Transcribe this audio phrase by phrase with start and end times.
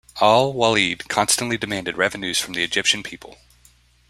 [0.19, 3.37] Al-Walid constantly demanded revenues from the Egyptian people.